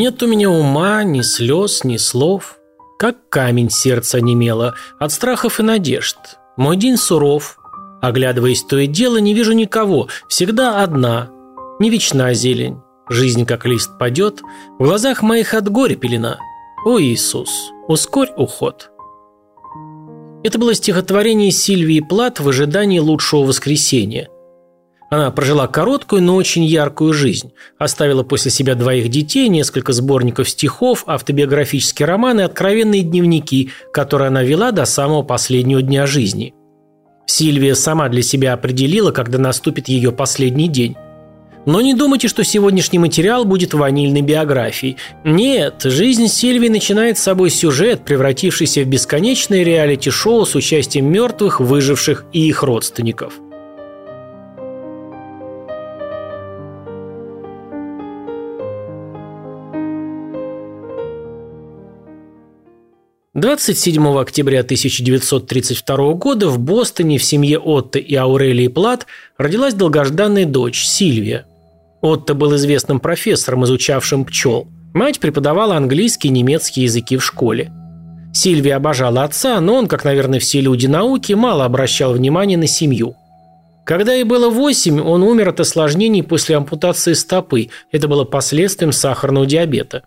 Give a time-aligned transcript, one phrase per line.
[0.00, 2.56] Нет у меня ума, ни слез, ни слов.
[2.98, 6.16] Как камень сердце немело от страхов и надежд.
[6.56, 7.58] Мой день суров.
[8.00, 11.28] Оглядываясь то и дело, не вижу никого, всегда одна.
[11.80, 12.78] Не вечна зелень,
[13.10, 14.40] жизнь как лист падет,
[14.78, 16.38] в глазах моих от горя пелена.
[16.86, 17.50] О Иисус,
[17.86, 18.90] ускорь уход.
[20.42, 24.30] Это было стихотворение Сильвии Плат в ожидании лучшего воскресения–
[25.10, 27.52] она прожила короткую, но очень яркую жизнь.
[27.78, 34.70] Оставила после себя двоих детей, несколько сборников стихов, автобиографические романы откровенные дневники, которые она вела
[34.70, 36.54] до самого последнего дня жизни.
[37.26, 40.94] Сильвия сама для себя определила, когда наступит ее последний день.
[41.66, 44.96] Но не думайте, что сегодняшний материал будет ванильной биографией.
[45.24, 52.26] Нет, жизнь Сильвии начинает с собой сюжет, превратившийся в бесконечное реалити-шоу с участием мертвых, выживших
[52.32, 53.34] и их родственников–
[63.34, 69.06] 27 октября 1932 года в Бостоне в семье Отто и Аурелии Плат
[69.38, 71.46] родилась долгожданная дочь Сильвия.
[72.00, 74.66] Отто был известным профессором, изучавшим пчел.
[74.94, 77.70] Мать преподавала английский и немецкий языки в школе.
[78.34, 83.14] Сильвия обожала отца, но он, как, наверное, все люди науки, мало обращал внимания на семью.
[83.86, 87.68] Когда ей было 8, он умер от осложнений после ампутации стопы.
[87.92, 90.02] Это было последствием сахарного диабета.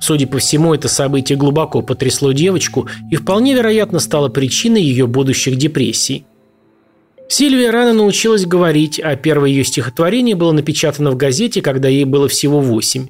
[0.00, 5.56] Судя по всему, это событие глубоко потрясло девочку и вполне вероятно стало причиной ее будущих
[5.56, 6.26] депрессий.
[7.28, 12.28] Сильвия рано научилась говорить, а первое ее стихотворение было напечатано в газете, когда ей было
[12.28, 13.08] всего восемь.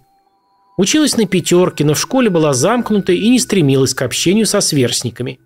[0.79, 5.39] Училась на пятерке, но в школе была замкнута и не стремилась к общению со сверстниками.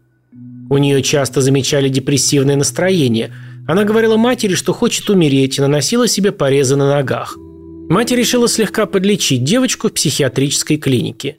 [0.69, 3.33] У нее часто замечали депрессивное настроение.
[3.67, 7.37] Она говорила матери, что хочет умереть, и наносила себе порезы на ногах–
[7.91, 11.39] Мать решила слегка подлечить девочку в психиатрической клинике.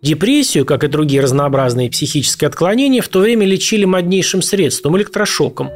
[0.00, 5.68] Депрессию, как и другие разнообразные психические отклонения, в то время лечили моднейшим средством– электрошоком.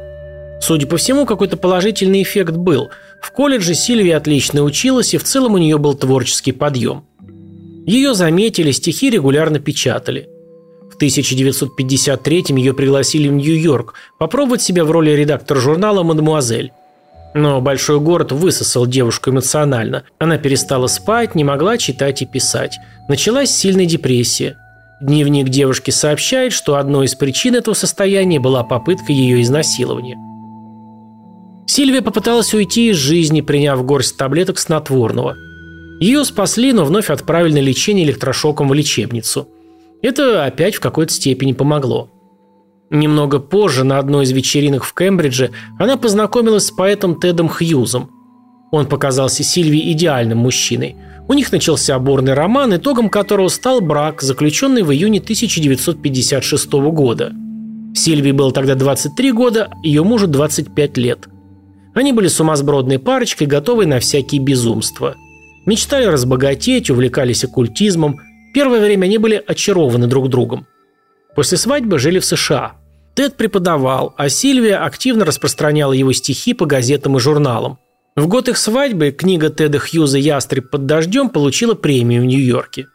[0.61, 2.91] Судя по всему, какой-то положительный эффект был.
[3.21, 7.03] В колледже Сильвия отлично училась, и в целом у нее был творческий подъем.
[7.85, 10.29] Ее заметили, стихи регулярно печатали.
[10.89, 16.71] В 1953 ее пригласили в Нью-Йорк попробовать себя в роли редактора журнала «Мадемуазель».
[17.35, 20.03] Но большой город высосал девушку эмоционально.
[20.19, 22.77] Она перестала спать, не могла читать и писать.
[23.09, 24.55] Началась сильная депрессия.
[25.01, 30.17] Дневник девушки сообщает, что одной из причин этого состояния была попытка ее изнасилования.
[31.67, 35.35] Сильвия попыталась уйти из жизни, приняв горсть таблеток снотворного.
[35.99, 39.49] Ее спасли, но вновь отправили на лечение электрошоком в лечебницу.
[40.01, 42.14] Это опять в какой-то степени помогло.
[42.89, 48.11] Немного позже, на одной из вечеринок в Кембридже, она познакомилась с поэтом Тедом Хьюзом.
[48.71, 50.95] Он показался Сильвии идеальным мужчиной.
[51.27, 57.31] У них начался оборный роман, итогом которого стал брак, заключенный в июне 1956 года.
[57.95, 61.27] Сильвии было тогда 23 года, ее мужу 25 лет.
[61.95, 65.15] Они были сумасбродной парочкой, готовой на всякие безумства.
[65.65, 68.19] Мечтали разбогатеть, увлекались оккультизмом.
[68.53, 70.67] Первое время они были очарованы друг другом.
[71.35, 72.77] После свадьбы жили в США.
[73.13, 77.77] Тед преподавал, а Сильвия активно распространяла его стихи по газетам и журналам.
[78.15, 82.87] В год их свадьбы книга Теда Хьюза «Ястреб под дождем» получила премию в Нью-Йорке.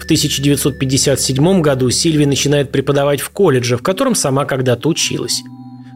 [0.00, 5.42] В 1957 году Сильвия начинает преподавать в колледже, в котором сама когда-то училась.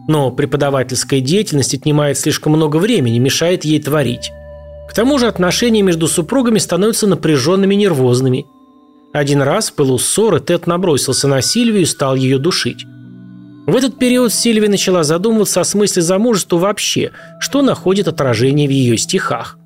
[0.07, 4.31] Но преподавательская деятельность отнимает слишком много времени, мешает ей творить.
[4.89, 8.45] К тому же отношения между супругами становятся напряженными и нервозными–
[9.17, 12.85] один раз в пылу ссоры Тед набросился на Сильвию и стал ее душить.
[13.65, 18.97] В этот период Сильвия начала задумываться о смысле замужества вообще, что находит отражение в ее
[18.97, 19.57] стихах.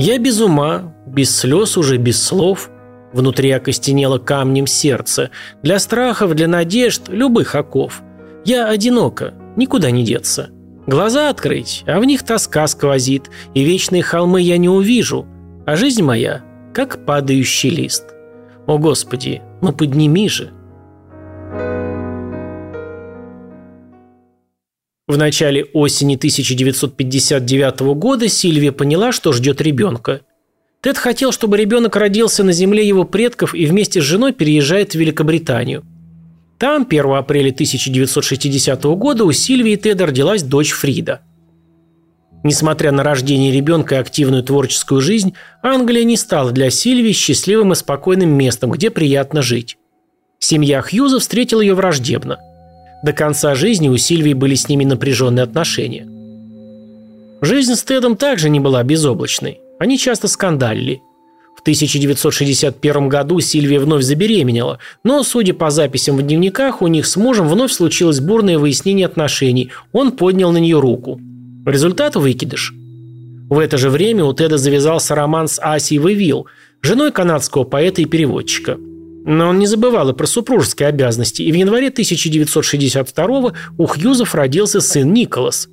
[0.00, 2.70] Я без ума, без слез уже, без слов.
[3.12, 5.30] Внутри окостенело камнем сердце.
[5.62, 8.02] Для страхов, для надежд, любых оков.
[8.44, 10.50] Я одинока, никуда не деться.
[10.88, 15.26] Глаза открыть, а в них тоска сквозит, и вечные холмы я не увижу,
[15.66, 16.42] а жизнь моя,
[16.72, 18.04] как падающий лист.
[18.66, 20.50] О, Господи, ну подними же.
[25.06, 30.22] В начале осени 1959 года Сильвия поняла, что ждет ребенка.
[30.80, 34.98] Тед хотел, чтобы ребенок родился на земле его предков и вместе с женой переезжает в
[34.98, 35.84] Великобританию–
[36.58, 41.20] там 1 апреля 1960 года у Сильвии Теда родилась дочь Фрида.
[42.44, 47.76] Несмотря на рождение ребенка и активную творческую жизнь, Англия не стала для Сильвии счастливым и
[47.76, 49.76] спокойным местом, где приятно жить.
[50.38, 52.38] Семья Хьюза встретила ее враждебно.
[53.02, 56.06] До конца жизни у Сильвии были с ними напряженные отношения.
[57.40, 59.60] Жизнь с Тедом также не была безоблачной.
[59.78, 61.02] Они часто скандалили.
[61.68, 67.14] В 1961 году Сильвия вновь забеременела, но, судя по записям в дневниках, у них с
[67.16, 69.70] мужем вновь случилось бурное выяснение отношений.
[69.92, 71.20] Он поднял на нее руку.
[71.66, 72.72] Результат– выкидыш.
[73.50, 76.46] В это же время у Теда завязался роман с Асей Вевил,
[76.80, 78.78] женой канадского поэта и переводчика.
[79.26, 84.80] Но он не забывал и про супружеские обязанности, и в январе 1962 у Хьюзов родился
[84.80, 85.68] сын Николас.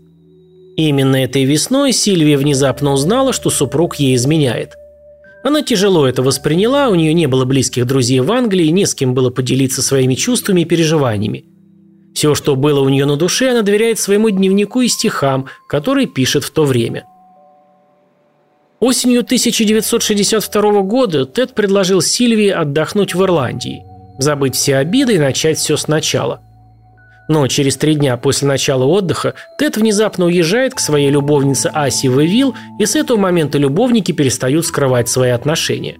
[0.75, 4.73] Именно этой весной Сильвия внезапно узнала, что супруг ей изменяет–
[5.45, 9.13] она тяжело это восприняла, у нее не было близких друзей в Англии, не с кем
[9.13, 11.45] было поделиться своими чувствами и переживаниями.
[12.15, 16.43] Все, что было у нее на душе, она доверяет своему дневнику и стихам, которые пишет
[16.43, 17.05] в то время.
[18.79, 23.83] Осенью 1962 года Тед предложил Сильвии отдохнуть в Ирландии,
[24.17, 26.41] забыть все обиды и начать все сначала.
[27.27, 32.55] Но через три дня после начала отдыха Тед внезапно уезжает к своей любовнице Аси Вевил,
[32.79, 35.97] и с этого момента любовники перестают скрывать свои отношения.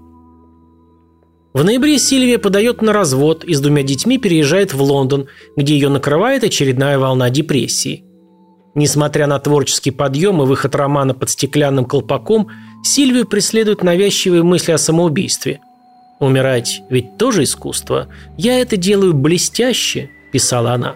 [1.54, 5.88] В ноябре Сильвия подает на развод и с двумя детьми переезжает в Лондон, где ее
[5.88, 8.04] накрывает очередная волна депрессии.
[8.76, 12.50] Несмотря на творческий подъем и выход романа под стеклянным колпаком,
[12.84, 15.62] Сильвию преследуют навязчивые мысли о самоубийстве.
[16.20, 18.10] «Умирать ведь тоже искусство.
[18.38, 20.96] Я это делаю блестяще»,– писала она.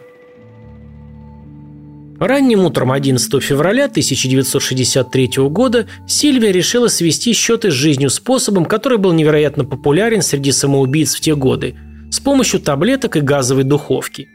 [2.20, 9.14] Ранним утром 11 февраля 1963 года Сильвия решила свести счеты с жизнью способом, который был
[9.14, 11.76] невероятно популярен среди самоубийц в те годы–
[12.12, 14.28] с помощью таблеток и газовой духовки.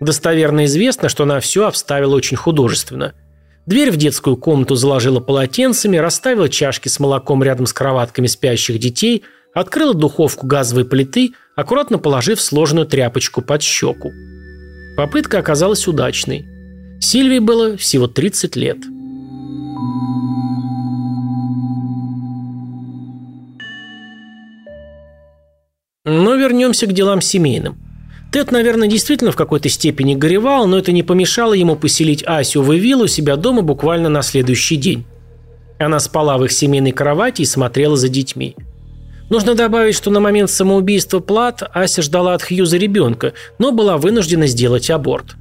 [0.00, 3.14] Достоверно известно, что она все обставила очень художественно.
[3.66, 9.24] Дверь в детскую комнату заложила полотенцами, расставила чашки с молоком рядом с кроватками спящих детей,
[9.54, 14.12] открыла духовку газовой плиты, аккуратно положив сложенную тряпочку под щеку.
[14.96, 16.46] Попытка оказалась удачной–
[17.00, 18.78] Сильвии было всего 30 лет.
[26.04, 27.76] Но вернемся к делам семейным.
[28.32, 32.76] Тед, наверное, действительно в какой-то степени горевал, но это не помешало ему поселить Асю в
[32.76, 35.04] Эвилл у себя дома буквально на следующий день.
[35.78, 38.56] Она спала в их семейной кровати и смотрела за детьми.
[39.30, 44.46] Нужно добавить, что на момент самоубийства Плат Ася ждала от Хьюза ребенка, но была вынуждена
[44.46, 45.36] сделать аборт.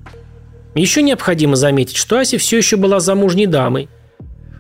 [0.78, 3.90] Еще необходимо заметить, что Ася все еще была замужней дамой.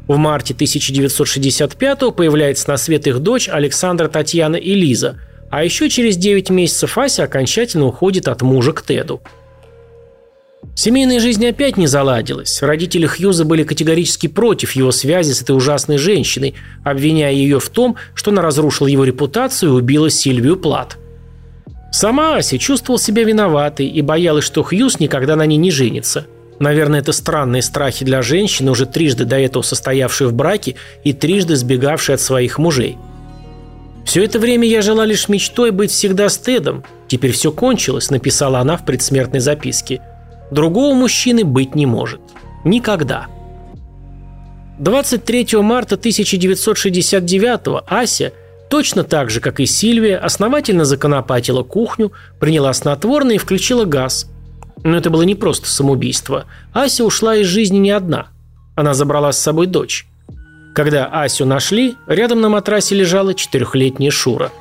[0.08, 5.20] В марте 1965 появляется на свет их дочь Александра Татьяна и Лиза,
[5.52, 9.22] а еще через 9 месяцев Ася окончательно уходит от мужа к Теду.
[10.76, 12.62] Семейная жизнь опять не заладилась.
[12.62, 17.96] Родители Хьюза были категорически против его связи с этой ужасной женщиной, обвиняя ее в том,
[18.14, 20.98] что она разрушила его репутацию и убила Сильвию Плат.
[21.98, 26.28] Сама Ася чувствовала себя виноватой и боялась, что Хьюз никогда на ней не женится.
[26.60, 31.56] Наверное, это странные страхи для женщины, уже трижды до этого состоявшей в браке и трижды
[31.56, 33.00] сбегавшей от своих мужей.
[34.06, 36.84] «Все это время я жила лишь мечтой быть всегда с Тедом.
[37.08, 40.00] Теперь все кончилось»,– написала она в предсмертной записке.
[40.52, 42.22] «Другого мужчины быть не может.
[42.64, 43.26] Никогда».
[44.78, 48.34] 23 марта 1969 Ася–
[48.70, 54.30] Точно так же, как и Сильвия, основательно законопатила кухню, приняла снотворное и включила газ.
[54.84, 56.46] Но это было не просто самоубийство.
[56.74, 58.28] Ася ушла из жизни не одна.
[58.76, 60.06] Она забрала с собой дочь.
[60.76, 64.52] Когда Асю нашли, рядом на матрасе лежала четырехлетняя Шура.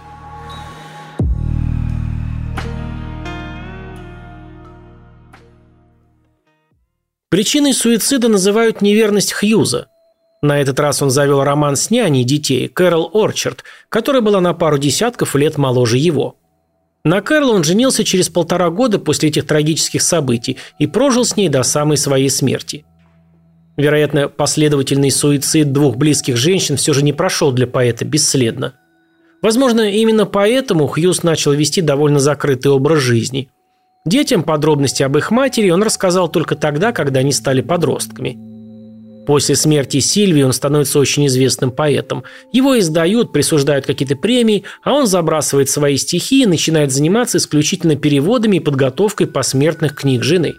[7.28, 9.88] Причиной суицида называют неверность Хьюза–
[10.42, 14.78] на этот раз он завел роман с няней детей, Кэрол Орчард, которая была на пару
[14.78, 16.36] десятков лет моложе его.
[17.04, 21.48] На Кэрол он женился через полтора года после этих трагических событий и прожил с ней
[21.48, 22.84] до самой своей смерти.
[23.76, 28.74] Вероятно, последовательный суицид двух близких женщин все же не прошел для поэта бесследно.
[29.42, 33.50] Возможно, именно поэтому Хьюз начал вести довольно закрытый образ жизни.
[34.04, 38.38] Детям подробности об их матери он рассказал только тогда, когда они стали подростками–
[39.26, 42.22] После смерти Сильвии он становится очень известным поэтом.
[42.52, 48.58] Его издают, присуждают какие-то премии, а он забрасывает свои стихи и начинает заниматься исключительно переводами
[48.58, 50.54] и подготовкой посмертных книг жены.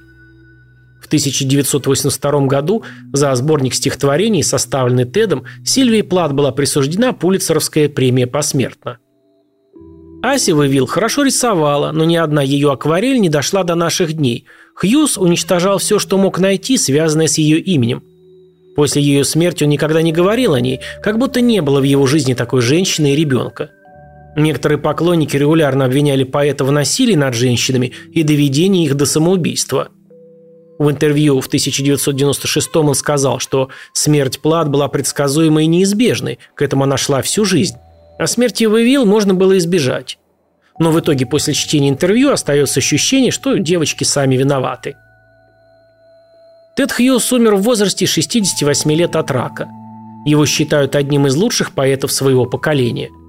[1.02, 2.84] В 1982 году
[3.14, 8.98] за сборник стихотворений, составленный Тедом, Сильвии Плат была присуждена Пулицеровская премия посмертно.
[10.22, 14.46] Ася Вивил хорошо рисовала, но ни одна ее акварель не дошла до наших дней.
[14.76, 18.04] Хьюз уничтожал все, что мог найти, связанное с ее именем–
[18.78, 22.06] После ее смерти он никогда не говорил о ней, как будто не было в его
[22.06, 23.72] жизни такой женщины и ребенка.
[24.38, 29.90] Некоторые поклонники регулярно обвиняли поэта в насилии над женщинами и доведении их до самоубийства–
[30.80, 36.84] В интервью в 1996 он сказал, что смерть Плат была предсказуемой и неизбежной, к этому
[36.84, 37.78] она шла всю жизнь.
[38.20, 40.20] А смерти Вавил можно было избежать.
[40.80, 44.96] Но в итоге после чтения интервью остается ощущение, что девочки сами виноваты.
[46.78, 49.68] Тед Хьюз умер в возрасте 68 лет от рака.
[50.26, 53.10] Его считают одним из лучших поэтов своего поколения–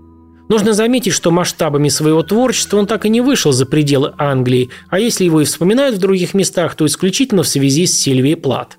[0.48, 4.98] Нужно заметить, что масштабами своего творчества он так и не вышел за пределы Англии, а
[4.98, 8.78] если его и вспоминают в других местах, то исключительно в связи с Сильвией Плат.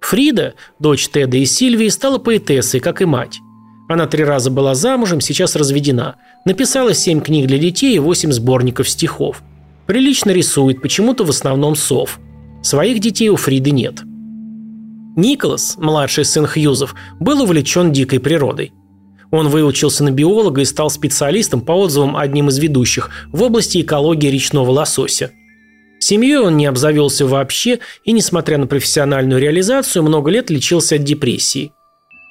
[0.00, 3.40] Фрида, дочь Теда и Сильвии, стала поэтессой, как и мать.
[3.90, 6.16] Она три раза была замужем, сейчас разведена.
[6.46, 9.42] Написала семь книг для детей и восемь сборников стихов.
[9.86, 12.20] Прилично рисует, почему-то в основном сов.
[12.62, 14.02] Своих детей у Фриды нет.
[15.16, 18.72] Николас, младший сын Хьюзов, был увлечен дикой природой.
[19.30, 24.28] Он выучился на биолога и стал специалистом, по отзывам одним из ведущих, в области экологии
[24.28, 25.32] речного лосося.
[25.98, 31.72] Семьей он не обзавелся вообще и, несмотря на профессиональную реализацию, много лет лечился от депрессии.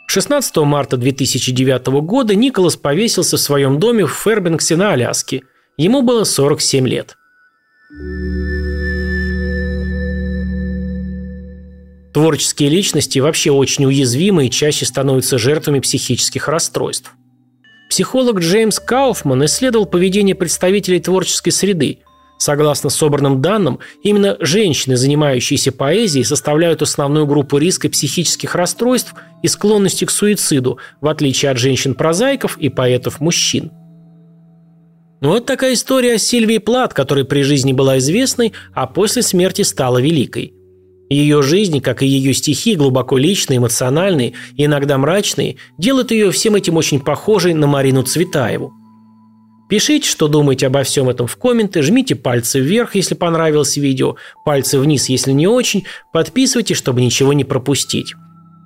[0.07, 5.43] 16 марта 2009 года Николас повесился в своем доме в Фербенксе на Аляске.
[5.75, 7.17] Ему было 47 лет.
[12.17, 17.13] Творческие личности вообще очень уязвимы и чаще становятся жертвами психических расстройств.
[17.91, 21.99] Психолог Джеймс Кауфман исследовал поведение представителей творческой среды.
[22.39, 30.05] Согласно собранным данным, именно женщины, занимающиеся поэзией, составляют основную группу риска психических расстройств и склонности
[30.05, 33.69] к суициду, в отличие от женщин-прозаиков и поэтов-мужчин.
[35.21, 39.61] Ну вот такая история о Сильвии Плат, которая при жизни была известной, а после смерти
[39.61, 40.55] стала великой.
[41.09, 46.55] Ее жизнь, как и ее стихи, глубоко личные, эмоциональные и иногда мрачные, делают ее всем
[46.55, 48.73] этим очень похожей на Марину Цветаеву.
[49.69, 54.79] Пишите, что думаете обо всем этом в комменты, жмите пальцы вверх, если понравилось видео, пальцы
[54.79, 58.13] вниз, если не очень, подписывайтесь, чтобы ничего не пропустить.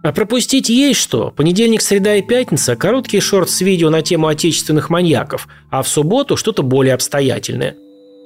[0.04, 1.32] А пропустить есть что.
[1.32, 6.38] Понедельник, среда и пятница– короткие шорт с видео на тему отечественных маньяков, а в субботу
[6.38, 7.76] что-то более обстоятельное–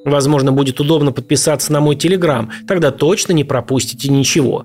[0.06, 4.64] Возможно, будет удобно подписаться на мой телеграм, тогда точно не пропустите ничего.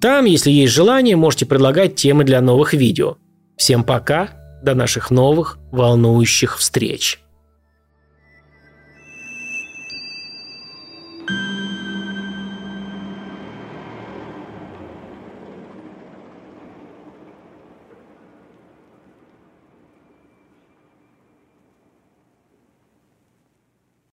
[0.00, 3.16] Там, если есть желание, можете предлагать темы для новых видео.
[3.56, 4.28] Всем пока,
[4.62, 7.18] до наших новых волнующих встреч.